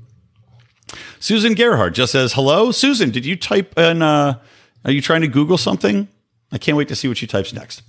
[1.21, 2.71] Susan Gerhardt just says, hello.
[2.71, 4.39] Susan, did you type in, uh,
[4.85, 6.09] are you trying to Google something?
[6.53, 7.83] I can't wait to see what she types next.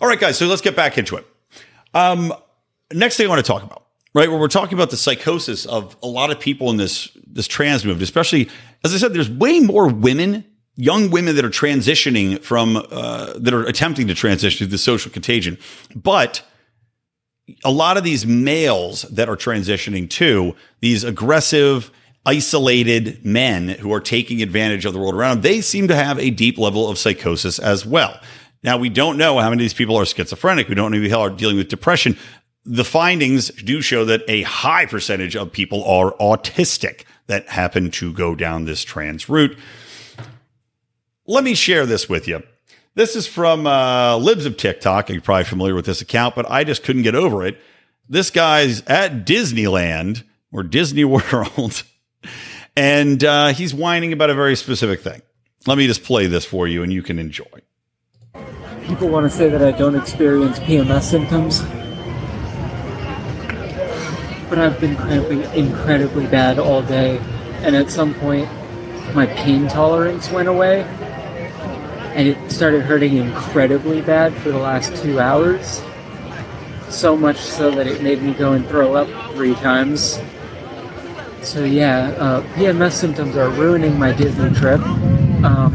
[0.00, 0.38] All right, guys.
[0.38, 1.26] So let's get back into it.
[1.94, 2.32] Um,
[2.92, 4.28] next thing I want to talk about, right?
[4.28, 7.84] Where we're talking about the psychosis of a lot of people in this, this trans
[7.84, 8.48] movement, especially,
[8.84, 10.44] as I said, there's way more women
[10.80, 15.12] young women that are transitioning from uh, that are attempting to transition to the social
[15.12, 15.58] contagion.
[15.94, 16.42] But
[17.64, 21.90] a lot of these males that are transitioning to these aggressive
[22.24, 26.18] isolated men who are taking advantage of the world around them they seem to have
[26.18, 28.18] a deep level of psychosis as well.
[28.62, 30.68] Now we don't know how many of these people are schizophrenic.
[30.68, 32.16] We don't know how are dealing with depression.
[32.64, 38.12] The findings do show that a high percentage of people are autistic that happen to
[38.12, 39.56] go down this trans route
[41.30, 42.42] let me share this with you.
[42.96, 45.08] This is from uh, Libs of TikTok.
[45.08, 47.56] You're probably familiar with this account, but I just couldn't get over it.
[48.08, 51.84] This guy's at Disneyland or Disney World,
[52.76, 55.22] and uh, he's whining about a very specific thing.
[55.66, 57.44] Let me just play this for you, and you can enjoy.
[58.86, 61.60] People want to say that I don't experience PMS symptoms,
[64.48, 67.18] but I've been cramping incredibly bad all day,
[67.62, 68.48] and at some point,
[69.14, 70.84] my pain tolerance went away
[72.14, 75.82] and it started hurting incredibly bad for the last two hours.
[76.88, 80.18] So much so that it made me go and throw up three times.
[81.42, 84.80] So yeah, uh, PMS symptoms are ruining my Disney trip.
[85.42, 85.72] Um,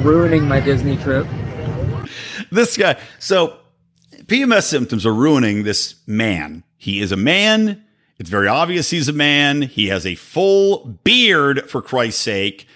[0.04, 1.26] ruining my Disney trip.
[2.52, 3.00] This guy.
[3.18, 3.58] So
[4.26, 6.62] PMS symptoms are ruining this man.
[6.76, 7.84] He is a man.
[8.20, 9.62] It's very obvious he's a man.
[9.62, 12.66] He has a full beard, for Christ's sake.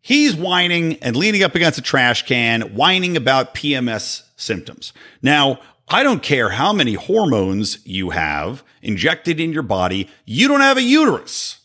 [0.00, 4.92] He's whining and leaning up against a trash can, whining about PMS symptoms.
[5.22, 10.60] Now, I don't care how many hormones you have injected in your body, you don't
[10.60, 11.58] have a uterus.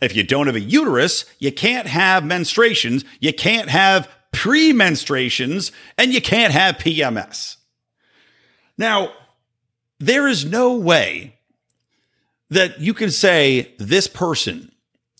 [0.00, 6.12] If you don't have a uterus, you can't have menstruations, you can't have premenstruations, and
[6.12, 7.56] you can't have PMS.
[8.76, 9.12] Now,
[9.98, 11.37] there is no way
[12.50, 14.72] that you can say this person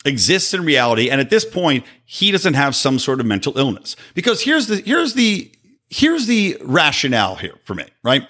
[0.04, 3.96] exists in reality and at this point he doesn't have some sort of mental illness.
[4.14, 5.50] Because here's the here's the
[5.88, 8.26] here's the rationale here for me right?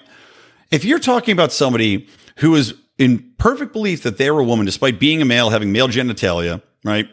[0.71, 2.07] If you're talking about somebody
[2.37, 5.87] who is in perfect belief that they're a woman despite being a male having male
[5.87, 7.07] genitalia right?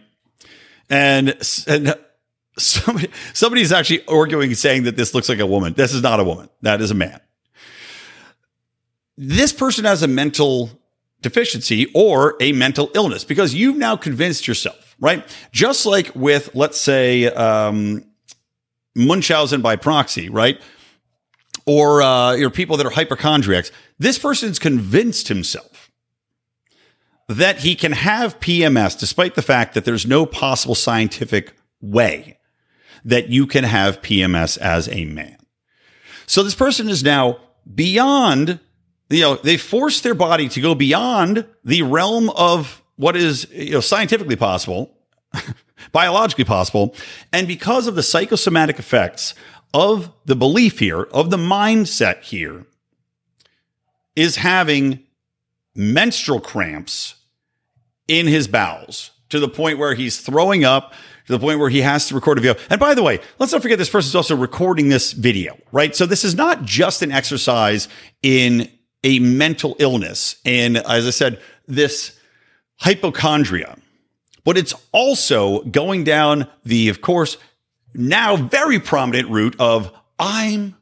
[0.88, 1.94] And and
[2.58, 5.74] somebody somebody's actually arguing saying that this looks like a woman.
[5.74, 6.48] This is not a woman.
[6.62, 7.20] That is a man.
[9.18, 10.70] This person has a mental
[11.20, 15.26] deficiency or a mental illness because you've now convinced yourself, right?
[15.52, 18.04] Just like with, let's say, um,
[18.94, 20.60] Munchausen by proxy, right?
[21.66, 23.70] Or uh, you know, people that are hypochondriacs.
[23.98, 25.90] This person's convinced himself
[27.28, 32.38] that he can have PMS despite the fact that there's no possible scientific way
[33.04, 35.36] that you can have PMS as a man.
[36.26, 37.38] So this person is now
[37.72, 38.60] beyond
[39.08, 43.72] you know, they force their body to go beyond the realm of what is you
[43.72, 44.96] know, scientifically possible,
[45.92, 46.94] biologically possible.
[47.32, 49.34] And because of the psychosomatic effects
[49.72, 52.66] of the belief here, of the mindset here,
[54.14, 55.04] is having
[55.74, 57.16] menstrual cramps
[58.08, 60.94] in his bowels to the point where he's throwing up
[61.26, 62.60] to the point where he has to record a video.
[62.70, 65.94] And by the way, let's not forget this person's also recording this video, right?
[65.94, 67.88] So this is not just an exercise
[68.22, 68.70] in
[69.06, 70.34] a mental illness.
[70.44, 72.18] And as I said, this
[72.78, 73.78] hypochondria,
[74.42, 77.36] but it's also going down the, of course,
[77.94, 80.74] now very prominent route of I'm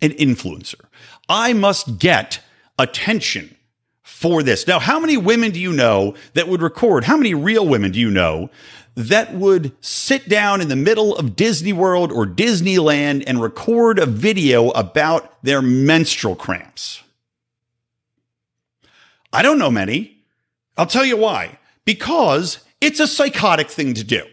[0.00, 0.80] an influencer.
[1.28, 2.40] I must get
[2.78, 3.56] attention
[4.04, 4.68] for this.
[4.68, 7.02] Now, how many women do you know that would record?
[7.02, 8.50] How many real women do you know
[8.94, 14.06] that would sit down in the middle of Disney World or Disneyland and record a
[14.06, 17.02] video about their menstrual cramps?
[19.32, 20.24] I don't know many.
[20.76, 21.58] I'll tell you why.
[21.84, 24.24] Because it's a psychotic thing to do.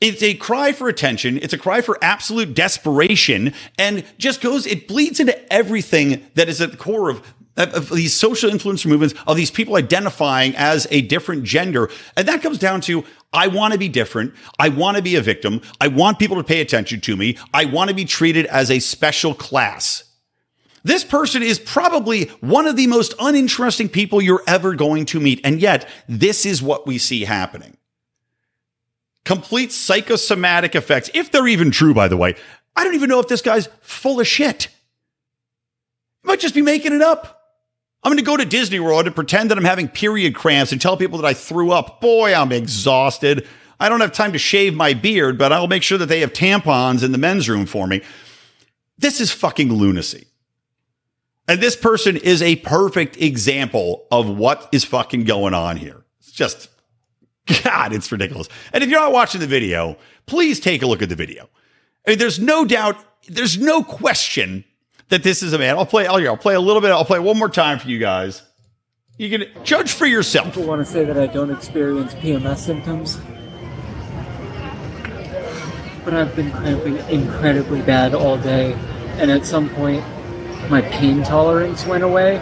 [0.00, 1.38] It's a cry for attention.
[1.38, 6.60] It's a cry for absolute desperation and just goes, it bleeds into everything that is
[6.60, 11.00] at the core of, of these social influencer movements, of these people identifying as a
[11.02, 11.88] different gender.
[12.16, 14.34] And that comes down to, I want to be different.
[14.58, 15.62] I want to be a victim.
[15.80, 17.38] I want people to pay attention to me.
[17.54, 20.04] I want to be treated as a special class.
[20.86, 25.40] This person is probably one of the most uninteresting people you're ever going to meet.
[25.42, 27.76] And yet, this is what we see happening.
[29.24, 32.36] Complete psychosomatic effects, if they're even true, by the way.
[32.76, 34.68] I don't even know if this guy's full of shit.
[36.22, 37.42] Might just be making it up.
[38.04, 40.80] I'm going to go to Disney World and pretend that I'm having period cramps and
[40.80, 42.00] tell people that I threw up.
[42.00, 43.44] Boy, I'm exhausted.
[43.80, 46.32] I don't have time to shave my beard, but I'll make sure that they have
[46.32, 48.02] tampons in the men's room for me.
[48.98, 50.28] This is fucking lunacy.
[51.48, 56.04] And this person is a perfect example of what is fucking going on here.
[56.18, 56.68] It's just,
[57.62, 58.48] God, it's ridiculous.
[58.72, 61.48] And if you're not watching the video, please take a look at the video.
[62.06, 62.96] I mean, there's no doubt,
[63.28, 64.64] there's no question
[65.08, 65.76] that this is a man.
[65.76, 67.98] I'll play, I'll, I'll play a little bit, I'll play one more time for you
[67.98, 68.42] guys.
[69.18, 70.48] You can judge for yourself.
[70.48, 73.18] People want to say that I don't experience PMS symptoms.
[76.04, 78.74] But I've been cramping incredibly bad all day.
[79.18, 80.04] And at some point,
[80.70, 82.38] my pain tolerance went away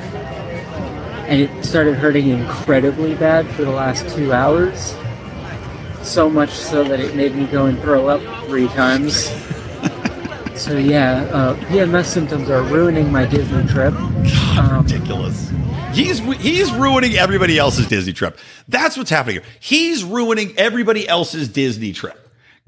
[1.27, 4.95] and it started hurting incredibly bad for the last two hours.
[6.03, 9.25] So much so that it made me go and throw up three times.
[10.55, 13.95] so yeah, uh, PMS symptoms are ruining my Disney trip.
[13.95, 15.51] God, um, ridiculous.
[15.95, 18.39] He's he's ruining everybody else's Disney trip.
[18.69, 19.45] That's what's happening here.
[19.61, 22.21] He's ruining everybody else's Disney trip.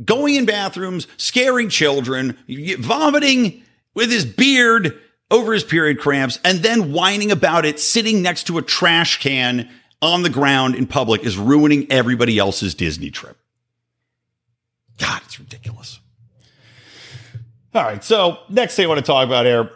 [0.02, 2.38] Going in bathrooms, scaring children,
[2.78, 3.62] vomiting
[3.94, 4.98] with his beard
[5.30, 9.68] over his period cramps and then whining about it sitting next to a trash can
[10.02, 13.36] on the ground in public is ruining everybody else's Disney trip.
[14.98, 16.00] God, it's ridiculous.
[17.74, 18.02] All right.
[18.02, 19.70] So next thing I want to talk about here,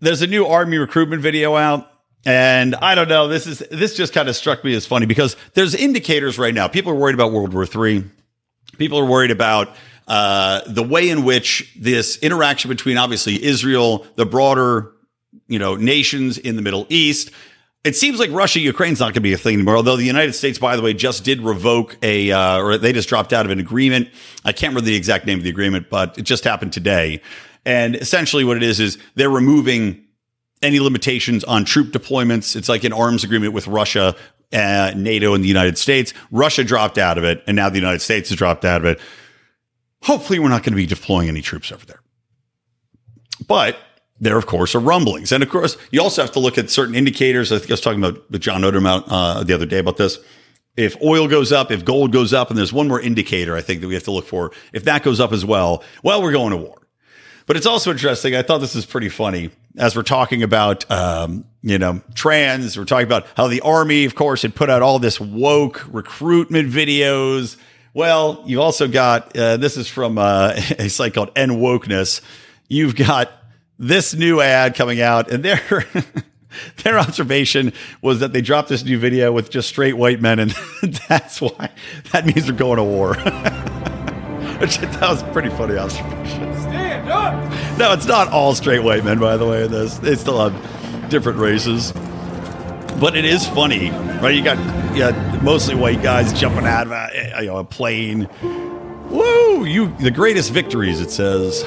[0.00, 1.88] there's a new army recruitment video out.
[2.24, 3.26] And I don't know.
[3.26, 6.68] This is this just kind of struck me as funny because there's indicators right now.
[6.68, 8.04] People are worried about World War III.
[8.78, 9.74] People are worried about
[10.08, 14.92] uh, the way in which this interaction between obviously Israel, the broader
[15.48, 17.30] you know nations in the Middle East.
[17.84, 19.76] It seems like Russia Ukraine's not going to be a thing anymore.
[19.76, 23.08] Although the United States, by the way, just did revoke a, uh, or they just
[23.08, 24.08] dropped out of an agreement.
[24.44, 27.20] I can't remember the exact name of the agreement, but it just happened today.
[27.64, 30.04] And essentially, what it is is they're removing
[30.62, 32.54] any limitations on troop deployments.
[32.54, 34.14] It's like an arms agreement with Russia,
[34.52, 36.14] uh, NATO, and the United States.
[36.30, 39.00] Russia dropped out of it, and now the United States has dropped out of it.
[40.02, 42.00] Hopefully, we're not going to be deploying any troops over there.
[43.46, 43.78] But
[44.20, 45.32] there, of course, are rumblings.
[45.32, 47.50] And of course, you also have to look at certain indicators.
[47.50, 50.18] I think I was talking about with John Odermatt uh, the other day about this.
[50.76, 53.80] If oil goes up, if gold goes up, and there's one more indicator I think
[53.80, 54.52] that we have to look for.
[54.72, 56.78] If that goes up as well, well, we're going to war.
[57.46, 58.34] But it's also interesting.
[58.34, 62.78] I thought this is pretty funny as we're talking about, um, you know, trans.
[62.78, 66.70] We're talking about how the army, of course, had put out all this woke recruitment
[66.70, 67.56] videos.
[67.94, 72.20] Well, you've also got uh, this is from uh, a site called End Wokeness.
[72.68, 73.30] You've got
[73.78, 75.60] this new ad coming out, and their
[76.84, 80.50] their observation was that they dropped this new video with just straight white men, and
[81.08, 81.70] that's why
[82.12, 83.14] that means they're going to war.
[84.58, 86.54] Which that was pretty funny observation.
[86.60, 87.78] Stand up.
[87.78, 89.66] No, it's not all straight white men, by the way.
[89.66, 91.92] This they still have different races,
[93.00, 94.34] but it is funny, right?
[94.34, 94.58] You got
[94.96, 98.28] yeah, mostly white guys jumping out of a, you know, a plane.
[99.10, 99.64] Woo!
[99.64, 101.00] You the greatest victories.
[101.00, 101.64] It says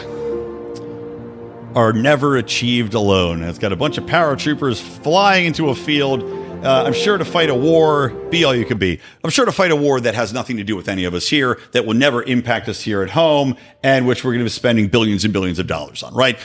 [1.76, 3.44] are never achieved alone.
[3.44, 6.24] It's got a bunch of paratroopers flying into a field.
[6.64, 9.00] Uh, I'm sure to fight a war, be all you can be.
[9.24, 11.28] I'm sure to fight a war that has nothing to do with any of us
[11.28, 14.50] here, that will never impact us here at home, and which we're going to be
[14.50, 16.40] spending billions and billions of dollars on, right?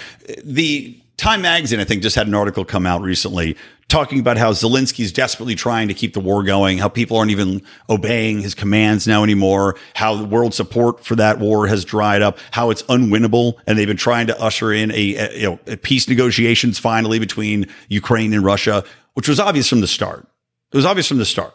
[0.44, 3.56] The Time Magazine, I think, just had an article come out recently
[3.90, 7.60] talking about how Zelensky's desperately trying to keep the war going, how people aren't even
[7.90, 12.38] obeying his commands now anymore, how the world support for that war has dried up,
[12.52, 15.76] how it's unwinnable, and they've been trying to usher in a, a you know a
[15.76, 18.84] peace negotiations finally between Ukraine and Russia,
[19.14, 20.26] which was obvious from the start.
[20.72, 21.54] It was obvious from the start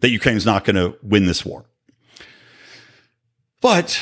[0.00, 1.64] that Ukraine's not going to win this war.
[3.60, 4.00] But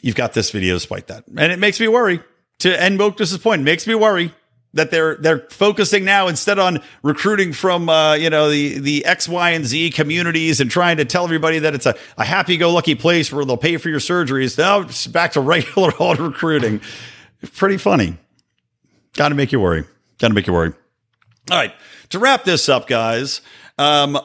[0.00, 2.20] you've got this video despite that, and it makes me worry.
[2.60, 4.32] To End Wokeness's point, makes me worry
[4.74, 9.28] that they're they're focusing now instead on recruiting from uh, you know the the X,
[9.28, 12.72] Y, and Z communities and trying to tell everybody that it's a, a happy go
[12.72, 14.56] lucky place where they'll pay for your surgeries.
[14.56, 16.80] Now it's back to regular old recruiting.
[17.54, 18.16] Pretty funny.
[19.14, 19.84] Got to make you worry.
[20.18, 20.72] Got to make you worry.
[21.50, 21.74] All right,
[22.10, 23.40] to wrap this up, guys.
[23.78, 24.18] Um,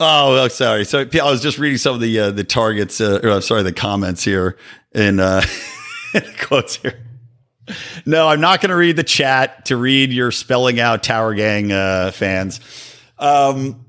[0.00, 0.84] oh, sorry.
[0.84, 3.00] So I was just reading some of the uh, the targets.
[3.00, 4.56] Uh, or, sorry, the comments here
[4.92, 5.42] in uh,
[6.40, 7.04] quotes here
[8.06, 11.72] no, I'm not going to read the chat to read your spelling out Tower Gang
[11.72, 12.60] uh, fans.
[13.18, 13.86] Um,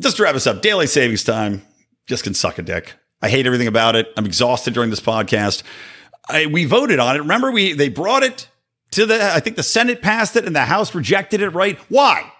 [0.00, 1.62] just to wrap us up, daily savings time
[2.06, 2.94] just can suck a dick.
[3.22, 4.12] I hate everything about it.
[4.16, 5.62] I'm exhausted during this podcast.
[6.28, 7.20] I, we voted on it.
[7.20, 8.48] Remember, we they brought it
[8.96, 9.32] to the.
[9.32, 11.50] I think the Senate passed it and the House rejected it.
[11.50, 11.78] Right?
[11.88, 12.30] Why?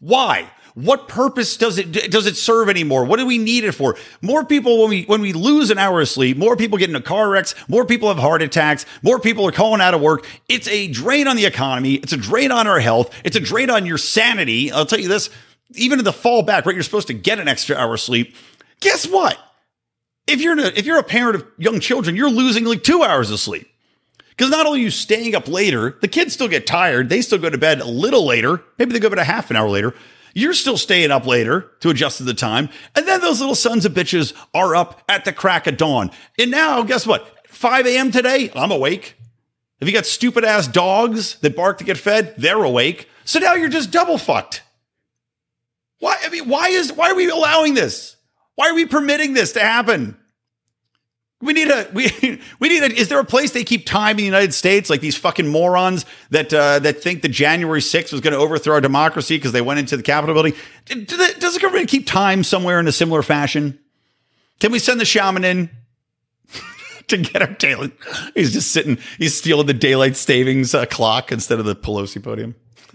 [0.00, 0.50] Why?
[0.74, 3.04] What purpose does it does it serve anymore?
[3.04, 3.96] What do we need it for?
[4.22, 7.02] More people when we when we lose an hour of sleep, more people get into
[7.02, 10.26] car wrecks, more people have heart attacks, more people are calling out of work.
[10.48, 11.94] It's a drain on the economy.
[11.94, 13.14] It's a drain on our health.
[13.22, 14.72] It's a drain on your sanity.
[14.72, 15.28] I'll tell you this,
[15.74, 16.74] even in the fallback, right?
[16.74, 18.34] You're supposed to get an extra hour of sleep.
[18.80, 19.38] Guess what?
[20.26, 23.30] If you're a, if you're a parent of young children, you're losing like two hours
[23.30, 23.68] of sleep.
[24.32, 27.08] Because not only are you staying up later, the kids still get tired.
[27.08, 28.62] They still go to bed a little later.
[28.78, 29.94] Maybe they go to bed a half an hour later.
[30.34, 32.70] You're still staying up later to adjust to the time.
[32.96, 36.10] And then those little sons of bitches are up at the crack of dawn.
[36.38, 37.46] And now, guess what?
[37.48, 38.10] 5 a.m.
[38.10, 39.16] today, I'm awake.
[39.80, 43.08] If you got stupid ass dogs that bark to get fed, they're awake.
[43.24, 44.62] So now you're just double fucked.
[45.98, 46.16] Why?
[46.24, 48.16] I mean, why is why are we allowing this?
[48.54, 50.16] Why are we permitting this to happen?
[51.42, 52.06] We need a we
[52.60, 52.94] we need a.
[52.94, 56.06] Is there a place they keep time in the United States like these fucking morons
[56.30, 59.60] that uh, that think that January 6th was going to overthrow our democracy because they
[59.60, 60.54] went into the Capitol building?
[60.86, 63.78] Does the government keep time somewhere in a similar fashion?
[64.60, 65.68] Can we send the shaman in
[67.08, 67.90] to get our daily?
[68.36, 68.98] He's just sitting.
[69.18, 72.54] He's stealing the daylight savings uh, clock instead of the Pelosi podium.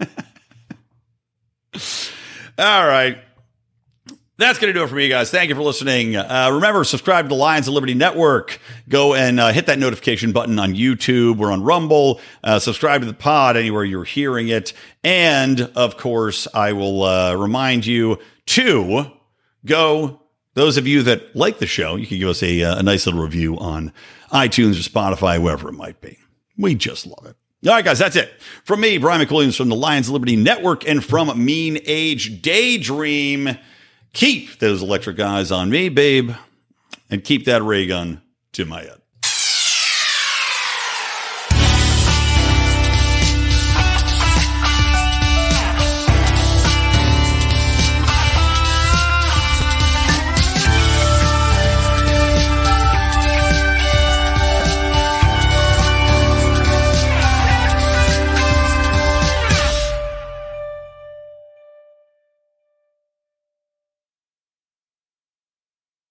[2.58, 3.18] All right.
[4.38, 5.32] That's going to do it for me, guys.
[5.32, 6.14] Thank you for listening.
[6.14, 8.60] Uh, remember, subscribe to the Lions of Liberty Network.
[8.88, 12.20] Go and uh, hit that notification button on YouTube We're on Rumble.
[12.44, 14.74] Uh, subscribe to the pod anywhere you're hearing it.
[15.02, 19.10] And of course, I will uh, remind you to
[19.66, 20.22] go.
[20.54, 23.06] Those of you that like the show, you can give us a, uh, a nice
[23.06, 23.92] little review on
[24.30, 26.16] iTunes or Spotify, wherever it might be.
[26.56, 27.36] We just love it.
[27.66, 28.30] All right, guys, that's it.
[28.62, 33.58] From me, Brian McWilliams from the Lions of Liberty Network and from Mean Age Daydream
[34.12, 36.32] keep those electric eyes on me, babe,
[37.10, 38.97] and keep that ray gun to my head.